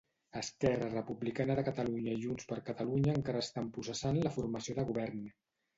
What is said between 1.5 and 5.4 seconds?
de Catalunya i JxCat encara estan processant la formació de govern.